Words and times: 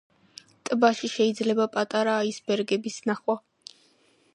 ტბაში 0.69 1.11
შეიძლება 1.17 1.69
პატარა 1.77 2.17
აისბერგების 2.25 3.01
ნახვა. 3.11 3.39